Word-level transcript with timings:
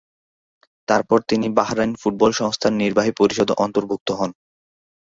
তারপর 0.87 1.19
তিনি 1.29 1.47
Bahrain 1.57 1.91
football 2.01 2.31
সংস্থার 2.39 2.73
নির্বাহী 2.81 3.11
পরিষদে 3.19 3.53
অন্তর্ভুক্ত 3.63 4.09
হন। 4.19 4.31